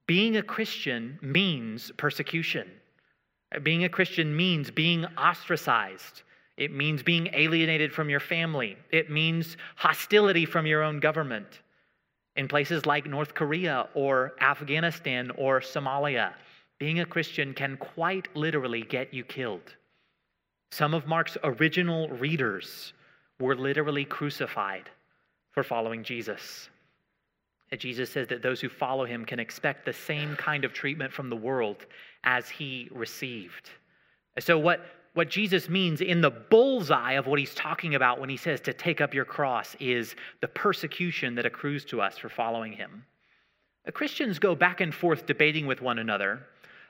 [0.07, 2.71] being a Christian means persecution.
[3.63, 6.23] Being a Christian means being ostracized.
[6.57, 8.77] It means being alienated from your family.
[8.91, 11.61] It means hostility from your own government.
[12.37, 16.33] In places like North Korea or Afghanistan or Somalia,
[16.79, 19.75] being a Christian can quite literally get you killed.
[20.71, 22.93] Some of Mark's original readers
[23.41, 24.91] were literally crucified
[25.53, 26.69] for following Jesus.
[27.71, 31.13] And Jesus says that those who follow him can expect the same kind of treatment
[31.13, 31.87] from the world
[32.25, 33.71] as he received.
[34.39, 34.85] So, what,
[35.17, 38.75] what Jesus means in the bullseye of what he's talking about when he says to
[38.75, 43.03] take up your cross is the persecution that accrues to us for following him.
[43.95, 46.41] Christians go back and forth debating with one another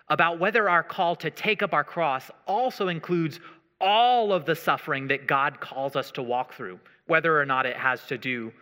[0.08, 3.38] about whether our call to take up our cross also includes
[3.80, 7.76] all of the suffering that God calls us to walk through, whether or not it
[7.76, 8.52] has to do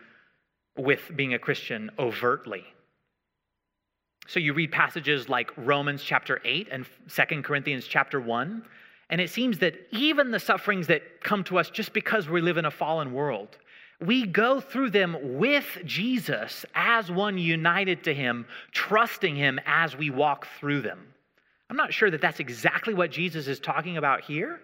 [0.77, 2.65] with being a Christian overtly.
[4.27, 8.63] So you read passages like Romans chapter 8 and 2 Corinthians chapter 1,
[9.09, 12.57] and it seems that even the sufferings that come to us just because we live
[12.57, 13.57] in a fallen world,
[14.01, 20.09] we go through them with Jesus as one united to him, trusting him as we
[20.09, 20.99] walk through them.
[21.69, 24.59] I'm not sure that that's exactly what Jesus is talking about here,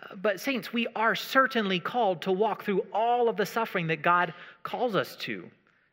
[0.00, 4.02] uh, but, saints, we are certainly called to walk through all of the suffering that
[4.02, 5.48] God calls us to,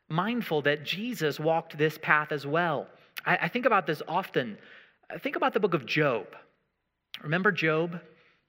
[0.10, 2.88] mindful that Jesus walked this path as well.
[3.25, 4.58] I, think about this often.
[5.10, 6.27] I think about the book of Job.
[7.23, 7.99] Remember Job?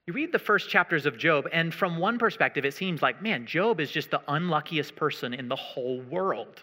[0.06, 3.46] You read the first chapters of Job, and from one perspective, it seems like, man,
[3.46, 6.62] Job is just the unluckiest person in the whole world.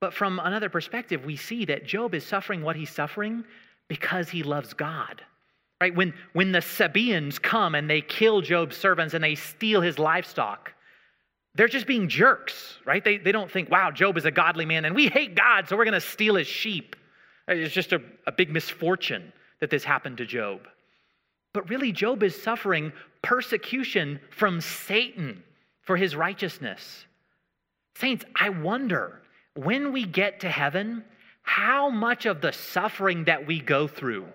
[0.00, 3.44] But from another perspective, we see that Job is suffering what he's suffering
[3.88, 5.22] because he loves God.
[5.80, 5.94] Right?
[5.94, 10.72] When, when the Sabaeans come and they kill Job's servants and they steal his livestock,
[11.54, 13.02] they're just being jerks, right?
[13.02, 15.76] They, they don't think, wow, Job is a godly man and we hate God, so
[15.76, 16.96] we're going to steal his sheep.
[17.48, 20.66] It's just a, a big misfortune that this happened to Job.
[21.54, 25.44] But really, Job is suffering persecution from Satan
[25.82, 27.06] for his righteousness.
[27.94, 29.22] Saints, I wonder
[29.54, 31.04] when we get to heaven,
[31.42, 34.26] how much of the suffering that we go through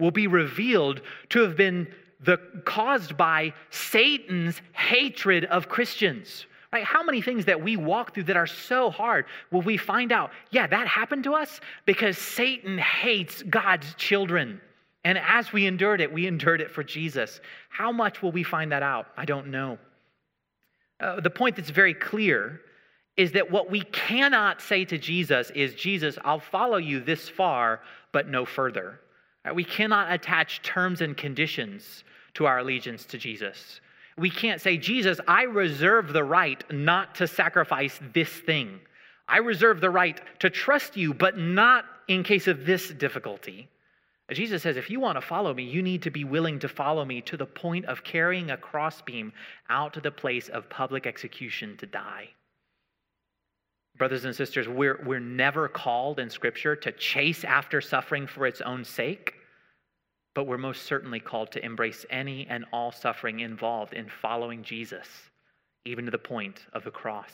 [0.00, 1.86] will be revealed to have been
[2.18, 6.46] the, caused by Satan's hatred of Christians.
[6.72, 6.84] Right?
[6.84, 10.30] How many things that we walk through that are so hard will we find out,
[10.50, 14.60] yeah, that happened to us because Satan hates God's children.
[15.04, 17.40] And as we endured it, we endured it for Jesus.
[17.68, 19.06] How much will we find that out?
[19.16, 19.78] I don't know.
[20.98, 22.60] Uh, the point that's very clear
[23.16, 27.80] is that what we cannot say to Jesus is, Jesus, I'll follow you this far,
[28.12, 29.00] but no further.
[29.54, 33.80] We cannot attach terms and conditions to our allegiance to Jesus.
[34.18, 38.80] We can't say, Jesus, I reserve the right not to sacrifice this thing.
[39.28, 43.68] I reserve the right to trust you, but not in case of this difficulty.
[44.32, 47.04] Jesus says, if you want to follow me, you need to be willing to follow
[47.04, 49.32] me to the point of carrying a crossbeam
[49.68, 52.28] out to the place of public execution to die.
[53.98, 58.60] Brothers and sisters, we're, we're never called in Scripture to chase after suffering for its
[58.60, 59.34] own sake,
[60.36, 65.08] but we're most certainly called to embrace any and all suffering involved in following Jesus,
[65.86, 67.32] even to the point of the cross.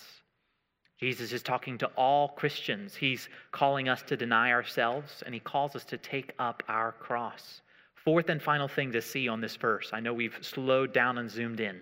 [1.00, 2.94] Jesus is talking to all Christians.
[2.94, 7.62] He's calling us to deny ourselves, and he calls us to take up our cross.
[7.96, 11.28] Fourth and final thing to see on this verse, I know we've slowed down and
[11.28, 11.74] zoomed in,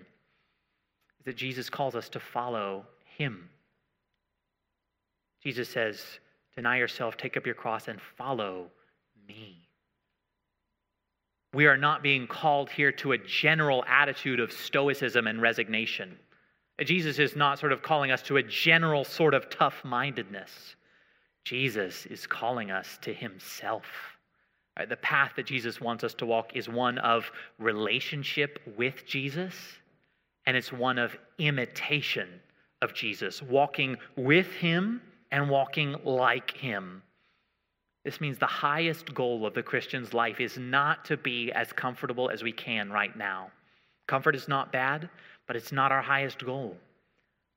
[1.19, 3.47] is that Jesus calls us to follow him.
[5.43, 6.03] Jesus says,
[6.55, 8.71] Deny yourself, take up your cross, and follow
[9.27, 9.67] me.
[11.53, 16.17] We are not being called here to a general attitude of stoicism and resignation.
[16.83, 20.75] Jesus is not sort of calling us to a general sort of tough mindedness.
[21.43, 23.85] Jesus is calling us to himself.
[24.77, 29.53] Right, the path that Jesus wants us to walk is one of relationship with Jesus,
[30.45, 32.39] and it's one of imitation
[32.81, 37.03] of Jesus, walking with him and walking like him.
[38.03, 42.29] This means the highest goal of the Christian's life is not to be as comfortable
[42.29, 43.51] as we can right now.
[44.07, 45.09] Comfort is not bad,
[45.47, 46.75] but it's not our highest goal.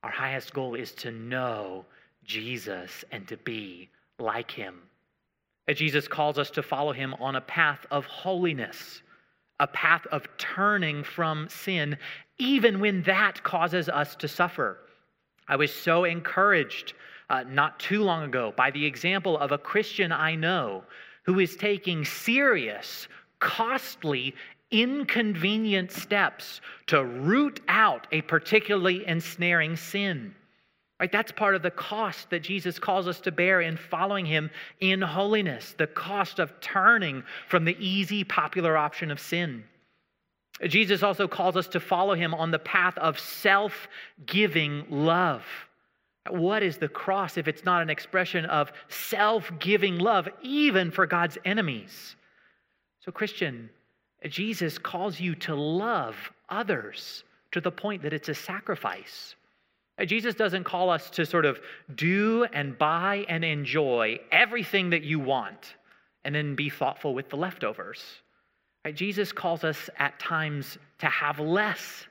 [0.03, 1.87] Our highest goal is to know
[2.25, 3.89] Jesus and to be
[4.19, 4.83] like him.
[5.73, 9.01] Jesus calls us to follow him on a path of holiness,
[9.61, 11.97] a path of turning from sin,
[12.39, 14.79] even when that causes us to suffer.
[15.49, 16.93] I was so encouraged
[17.35, 20.85] uh, not too long ago by the example of a Christian I know
[21.25, 23.09] who is taking serious,
[23.41, 24.35] costly,
[24.71, 30.35] inconvenient steps to root out a particularly ensnaring sin.
[31.01, 31.11] Right?
[31.11, 35.03] That's part of the cost that Jesus calls us to bear in following him in
[35.03, 39.65] holiness, the cost of turning from the easy, popular option of sin.
[40.69, 43.89] Jesus also calls us to follow him on the path of self
[44.25, 45.45] giving love.
[46.31, 51.07] What is the cross if it's not an expression of self giving love, even for
[51.07, 52.17] God's enemies?
[53.01, 53.69] So, Christian,
[54.27, 56.17] Jesus calls you to love
[56.49, 59.35] others to the point that it's a sacrifice.
[60.07, 61.61] Jesus doesn't call us to sort of
[61.95, 65.77] do and buy and enjoy everything that you want
[66.25, 68.03] and then be thoughtful with the leftovers.
[68.85, 68.95] Right?
[68.95, 72.07] Jesus calls us at times to have less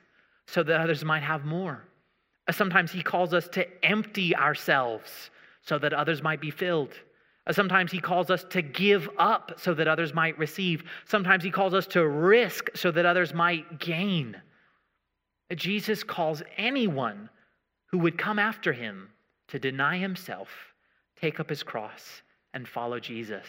[0.48, 1.84] so that others might have more.
[2.48, 5.30] Uh, sometimes he calls us to empty ourselves
[5.62, 6.94] so that others might be filled.
[7.46, 10.84] Uh, sometimes he calls us to give up so that others might receive.
[11.06, 14.36] Sometimes he calls us to risk so that others might gain.
[15.52, 17.30] Uh, Jesus calls anyone
[17.88, 19.10] who would come after him
[19.50, 20.50] to deny himself,
[21.20, 22.22] take up his cross,
[22.54, 23.46] and follow Jesus.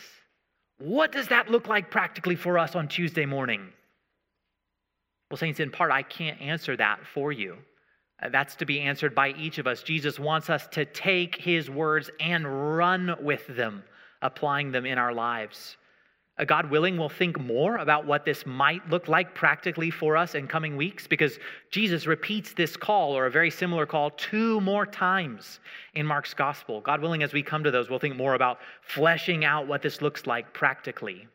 [0.78, 3.72] What does that look like practically for us on Tuesday morning?
[5.30, 7.56] Well, Saints, in part, I can't answer that for you.
[8.22, 9.82] Uh, that's to be answered by each of us.
[9.82, 13.82] Jesus wants us to take his words and run with them,
[14.22, 15.76] applying them in our lives.
[16.36, 20.34] Uh, God willing, we'll think more about what this might look like practically for us
[20.34, 21.38] in coming weeks because
[21.70, 25.60] Jesus repeats this call or a very similar call two more times
[25.94, 26.80] in Mark's gospel.
[26.80, 30.02] God willing, as we come to those, we'll think more about fleshing out what this
[30.02, 31.28] looks like practically.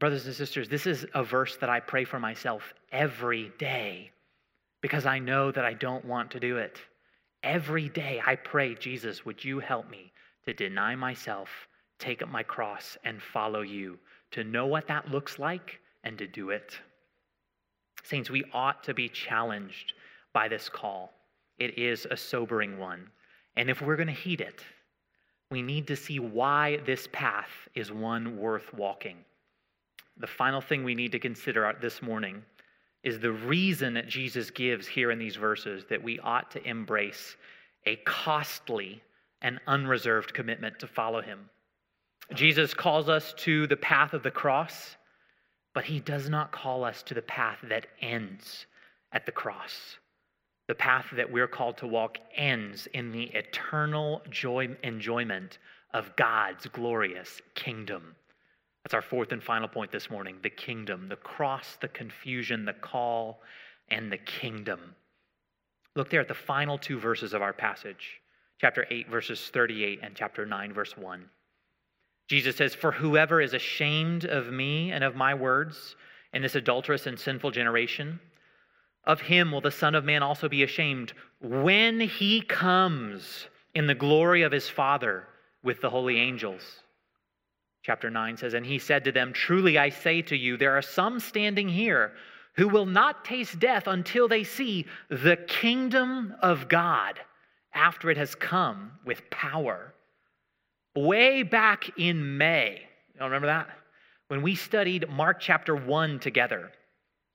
[0.00, 4.12] Brothers and sisters, this is a verse that I pray for myself every day
[4.80, 6.80] because I know that I don't want to do it.
[7.42, 10.12] Every day I pray, Jesus, would you help me
[10.46, 11.48] to deny myself
[11.98, 13.98] take up my cross and follow you,
[14.30, 16.78] to know what that looks like and to do it.
[18.04, 19.94] Saints, we ought to be challenged
[20.32, 21.12] by this call.
[21.58, 23.08] It is a sobering one.
[23.56, 24.62] And if we're going to heed it,
[25.50, 29.16] we need to see why this path is one worth walking.
[30.18, 32.42] The final thing we need to consider this morning
[33.08, 37.36] is the reason that Jesus gives here in these verses that we ought to embrace
[37.86, 39.02] a costly
[39.40, 41.48] and unreserved commitment to follow him.
[42.34, 44.96] Jesus calls us to the path of the cross,
[45.72, 48.66] but he does not call us to the path that ends
[49.12, 49.96] at the cross.
[50.66, 55.58] The path that we're called to walk ends in the eternal joy, enjoyment
[55.94, 58.14] of God's glorious kingdom.
[58.84, 62.72] That's our fourth and final point this morning the kingdom, the cross, the confusion, the
[62.72, 63.40] call,
[63.90, 64.94] and the kingdom.
[65.94, 68.20] Look there at the final two verses of our passage,
[68.60, 71.24] chapter 8, verses 38, and chapter 9, verse 1.
[72.28, 75.96] Jesus says, For whoever is ashamed of me and of my words
[76.32, 78.20] in this adulterous and sinful generation,
[79.04, 83.94] of him will the Son of Man also be ashamed when he comes in the
[83.94, 85.26] glory of his Father
[85.62, 86.62] with the holy angels.
[87.88, 90.82] Chapter 9 says, And he said to them, Truly I say to you, there are
[90.82, 92.12] some standing here
[92.56, 97.18] who will not taste death until they see the kingdom of God
[97.72, 99.94] after it has come with power
[100.94, 102.82] way back in May.
[103.14, 103.70] You remember that?
[104.26, 106.70] When we studied Mark chapter 1 together,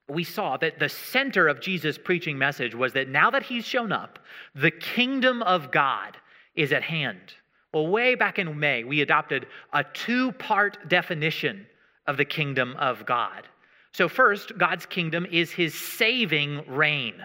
[0.07, 3.91] we saw that the center of Jesus' preaching message was that now that he's shown
[3.91, 4.19] up,
[4.53, 6.15] the kingdom of God
[6.53, 7.33] is at hand.
[7.73, 11.65] Well, way back in May, we adopted a two part definition
[12.05, 13.47] of the kingdom of God.
[13.93, 17.15] So, first, God's kingdom is his saving reign.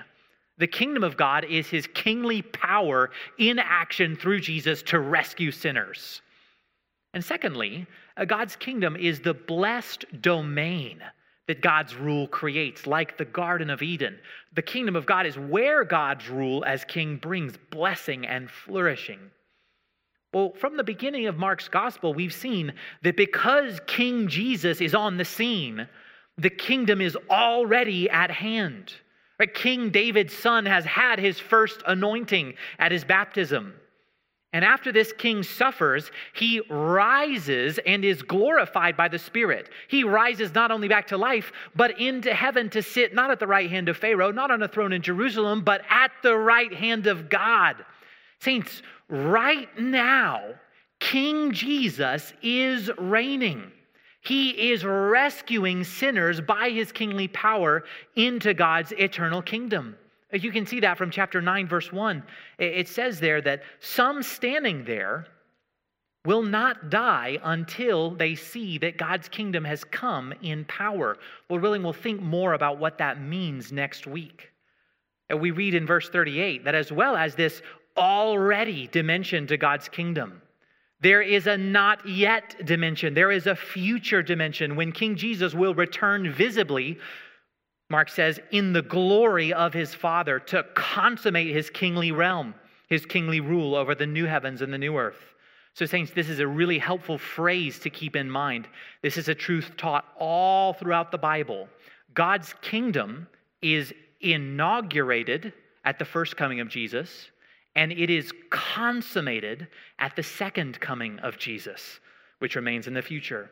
[0.56, 6.20] The kingdom of God is his kingly power in action through Jesus to rescue sinners.
[7.14, 7.86] And secondly,
[8.16, 11.00] uh, God's kingdom is the blessed domain
[11.46, 14.18] that God's rule creates, like the Garden of Eden.
[14.54, 19.18] The kingdom of God is where God's rule as king brings blessing and flourishing.
[20.32, 25.16] Well, from the beginning of Mark's gospel, we've seen that because King Jesus is on
[25.16, 25.88] the scene,
[26.36, 28.92] the kingdom is already at hand.
[29.38, 29.52] Right?
[29.52, 33.74] King David's son has had his first anointing at his baptism.
[34.52, 39.68] And after this king suffers, he rises and is glorified by the Spirit.
[39.88, 43.46] He rises not only back to life, but into heaven to sit not at the
[43.46, 47.06] right hand of Pharaoh, not on a throne in Jerusalem, but at the right hand
[47.06, 47.76] of God.
[48.40, 50.42] Saints, right now,
[51.00, 53.70] King Jesus is reigning.
[54.20, 57.84] He is rescuing sinners by his kingly power
[58.16, 59.96] into God's eternal kingdom.
[60.32, 62.22] You can see that from chapter 9, verse 1.
[62.58, 65.26] It says there that some standing there
[66.26, 71.16] will not die until they see that God's kingdom has come in power.
[71.48, 74.50] Lord willing, we'll think more about what that means next week.
[75.30, 77.62] And we read in verse 38 that as well as this
[77.98, 80.40] already dimension to God's kingdom,
[81.00, 83.14] there is a not yet dimension.
[83.14, 86.98] There is a future dimension when King Jesus will return visibly,
[87.88, 92.54] Mark says, in the glory of his Father to consummate his kingly realm,
[92.88, 95.22] his kingly rule over the new heavens and the new earth.
[95.74, 98.66] So, Saints, this is a really helpful phrase to keep in mind.
[99.00, 101.68] This is a truth taught all throughout the Bible.
[102.14, 103.28] God's kingdom
[103.62, 105.52] is inaugurated
[105.84, 107.30] at the first coming of Jesus
[107.76, 112.00] and it is consummated at the second coming of Jesus,
[112.38, 113.50] which remains in the future.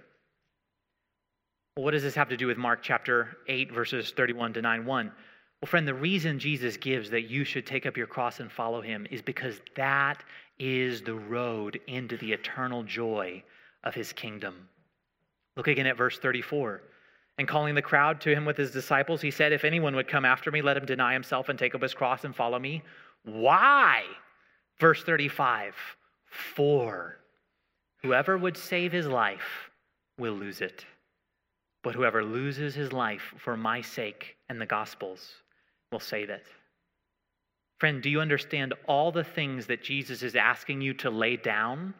[1.77, 5.13] What does this have to do with Mark chapter 8, verses 31 to 9 1?
[5.61, 8.81] Well, friend, the reason Jesus gives that you should take up your cross and follow
[8.81, 10.23] him is because that
[10.59, 13.43] is the road into the eternal joy
[13.85, 14.69] of his kingdom.
[15.57, 16.83] Look again at verse 34.
[17.39, 20.25] And calling the crowd to him with his disciples, he said, If anyone would come
[20.25, 22.83] after me, let him deny himself and take up his cross and follow me.
[23.27, 24.05] Why?
[24.79, 25.75] Verse 35
[26.31, 27.19] For
[28.03, 29.71] whoever would save his life
[30.17, 30.87] will lose it,
[31.83, 35.43] but whoever loses his life for my sake and the gospel's
[35.91, 36.47] will save it.
[37.79, 41.95] Friend, do you understand all the things that Jesus is asking you to lay down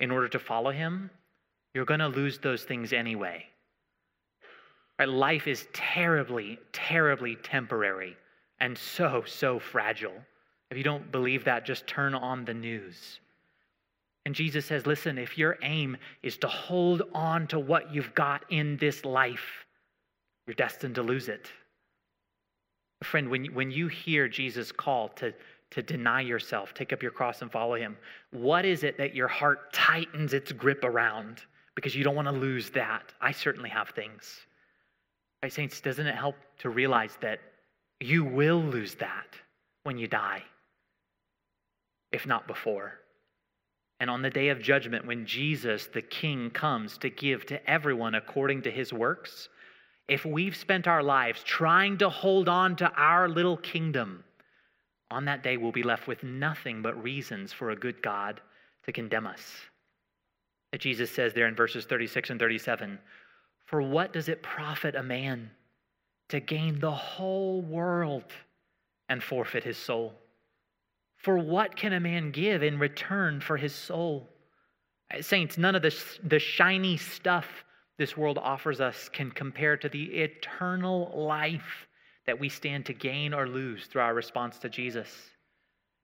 [0.00, 1.08] in order to follow him?
[1.72, 3.46] You're going to lose those things anyway.
[4.98, 5.08] Right?
[5.08, 8.16] Life is terribly, terribly temporary
[8.60, 10.14] and so, so fragile.
[10.74, 13.20] If you don't believe that, just turn on the news.
[14.26, 18.44] And Jesus says, listen, if your aim is to hold on to what you've got
[18.50, 19.66] in this life,
[20.48, 21.48] you're destined to lose it.
[23.04, 25.32] Friend, when, when you hear Jesus' call to,
[25.70, 27.96] to deny yourself, take up your cross and follow him,
[28.32, 31.40] what is it that your heart tightens its grip around?
[31.76, 33.12] Because you don't want to lose that.
[33.20, 34.40] I certainly have things.
[35.40, 37.38] Right, Saints, doesn't it help to realize that
[38.00, 39.36] you will lose that
[39.84, 40.42] when you die?
[42.14, 43.00] If not before.
[43.98, 48.14] And on the day of judgment, when Jesus, the King, comes to give to everyone
[48.14, 49.48] according to his works,
[50.06, 54.22] if we've spent our lives trying to hold on to our little kingdom,
[55.10, 58.40] on that day we'll be left with nothing but reasons for a good God
[58.84, 59.42] to condemn us.
[60.78, 62.98] Jesus says there in verses 36 and 37
[63.66, 65.50] For what does it profit a man
[66.28, 68.24] to gain the whole world
[69.08, 70.14] and forfeit his soul?
[71.24, 74.28] For what can a man give in return for his soul?
[75.10, 77.46] Uh, saints, none of the, the shiny stuff
[77.96, 81.86] this world offers us can compare to the eternal life
[82.26, 85.08] that we stand to gain or lose through our response to Jesus.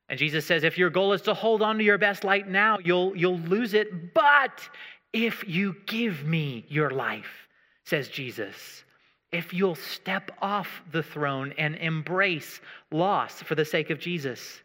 [0.09, 2.79] And Jesus says, if your goal is to hold on to your best light now,
[2.83, 4.14] you'll, you'll lose it.
[4.14, 4.66] But
[5.12, 7.47] if you give me your life,
[7.85, 8.85] says Jesus,
[9.33, 14.62] if you'll step off the throne and embrace loss for the sake of Jesus,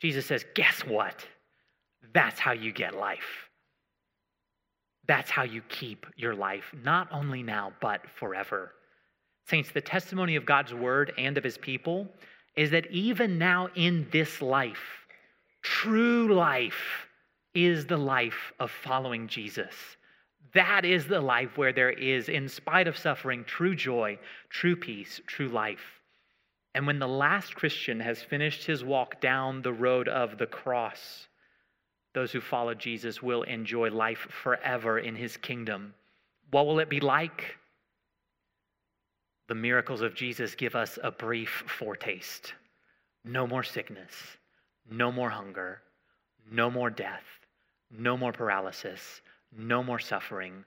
[0.00, 1.26] Jesus says, Guess what?
[2.12, 3.48] That's how you get life.
[5.06, 8.72] That's how you keep your life, not only now, but forever.
[9.48, 12.08] Saints, the testimony of God's word and of his people
[12.56, 15.06] is that even now in this life,
[15.62, 17.06] true life
[17.54, 19.74] is the life of following Jesus.
[20.54, 24.18] That is the life where there is, in spite of suffering, true joy,
[24.48, 25.95] true peace, true life.
[26.76, 31.26] And when the last Christian has finished his walk down the road of the cross,
[32.12, 35.94] those who follow Jesus will enjoy life forever in his kingdom.
[36.50, 37.56] What will it be like?
[39.48, 42.52] The miracles of Jesus give us a brief foretaste.
[43.24, 44.12] No more sickness,
[44.90, 45.80] no more hunger,
[46.52, 47.24] no more death,
[47.90, 50.62] no more paralysis, no more suffering,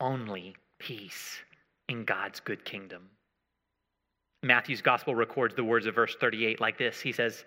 [0.00, 1.42] only peace
[1.90, 3.10] in God's good kingdom.
[4.44, 7.44] Matthew's gospel records the words of verse 38 like this He says,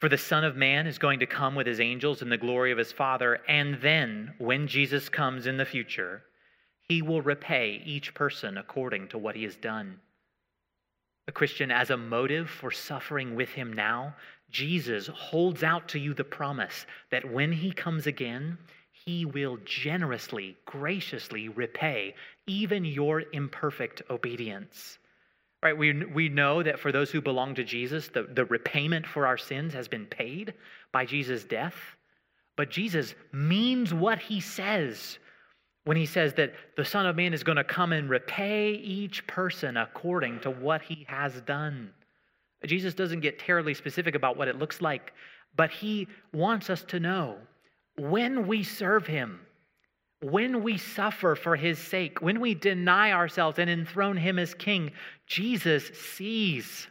[0.00, 2.72] For the Son of Man is going to come with his angels in the glory
[2.72, 6.22] of his Father, and then, when Jesus comes in the future,
[6.88, 10.00] he will repay each person according to what he has done.
[11.26, 14.14] A Christian, as a motive for suffering with him now,
[14.50, 18.58] Jesus holds out to you the promise that when he comes again,
[18.92, 22.14] he will generously, graciously repay
[22.46, 24.98] even your imperfect obedience.
[25.64, 25.76] Right?
[25.76, 29.38] We, we know that for those who belong to Jesus, the, the repayment for our
[29.38, 30.52] sins has been paid
[30.92, 31.74] by Jesus' death.
[32.54, 35.18] But Jesus means what he says
[35.84, 39.26] when he says that the Son of Man is going to come and repay each
[39.26, 41.90] person according to what he has done.
[42.66, 45.12] Jesus doesn't get terribly specific about what it looks like,
[45.56, 47.36] but he wants us to know
[47.96, 49.40] when we serve him,
[50.20, 54.92] when we suffer for his sake, when we deny ourselves and enthrone him as king,
[55.26, 56.86] Jesus sees.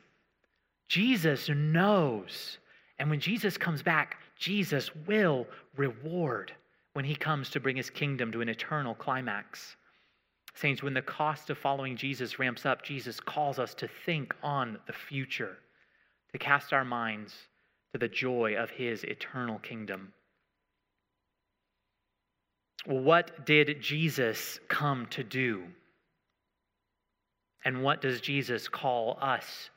[0.87, 2.59] Jesus knows.
[2.99, 6.53] And when Jesus comes back, Jesus will reward
[6.93, 9.75] when he comes to bring his kingdom to an eternal climax.
[10.55, 14.77] Saints, when the cost of following Jesus ramps up, Jesus calls us to think on
[14.85, 15.57] the future,
[16.31, 17.33] to cast our minds
[17.93, 20.13] to the joy of his eternal kingdom.
[22.85, 25.63] What did Jesus come to do?
[27.65, 29.69] And what does Jesus call us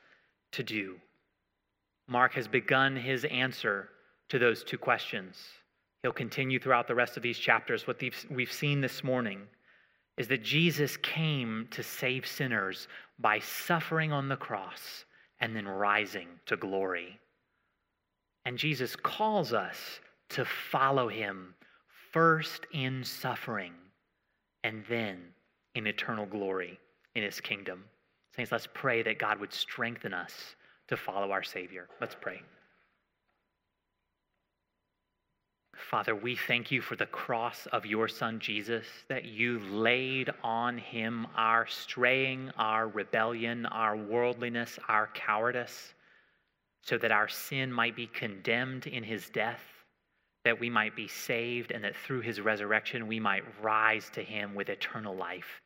[0.52, 0.96] to do?
[2.08, 3.90] Mark has begun his answer
[4.28, 5.36] to those two questions.
[6.02, 7.86] He'll continue throughout the rest of these chapters.
[7.86, 9.42] What we've seen this morning
[10.16, 12.88] is that Jesus came to save sinners
[13.18, 15.04] by suffering on the cross
[15.40, 17.18] and then rising to glory.
[18.44, 20.00] And Jesus calls us
[20.30, 21.54] to follow him
[22.16, 23.74] first in suffering
[24.64, 25.18] and then
[25.74, 26.80] in eternal glory
[27.14, 27.84] in his kingdom.
[28.34, 30.32] Saints, let's pray that God would strengthen us
[30.88, 31.88] to follow our Savior.
[32.00, 32.40] Let's pray.
[35.74, 40.78] Father, we thank you for the cross of your Son Jesus, that you laid on
[40.78, 45.92] him our straying, our rebellion, our worldliness, our cowardice,
[46.80, 49.75] so that our sin might be condemned in his death
[50.46, 54.54] that we might be saved and that through his resurrection we might rise to him
[54.54, 55.60] with eternal life.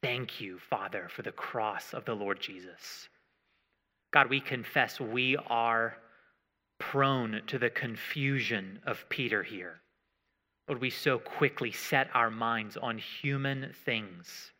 [0.00, 3.10] Thank you, Father, for the cross of the Lord Jesus.
[4.10, 5.98] God, we confess we are
[6.78, 9.82] prone to the confusion of Peter here.
[10.66, 14.50] Lord, we so quickly set our minds on human things,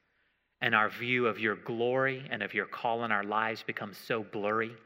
[0.60, 4.22] and our view of your glory and of your call in our lives becomes so
[4.22, 4.76] blurry.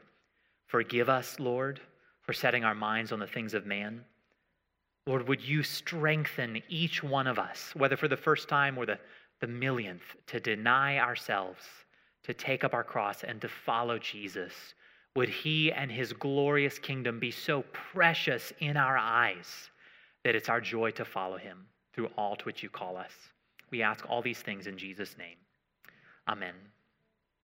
[0.67, 1.81] Forgive us, Lord,
[2.21, 4.05] for setting our minds on the things of man.
[5.07, 8.99] Lord, would you strengthen each one of us, whether for the first time or the,
[9.39, 11.63] the millionth, to deny ourselves,
[12.23, 14.51] to take up our cross, and to follow Jesus?
[15.15, 19.69] Would he and his glorious kingdom be so precious in our eyes
[20.25, 23.13] that it's our joy to follow him through all to which you call us?
[23.71, 25.37] We ask all these things in Jesus' name.
[26.27, 26.53] Amen.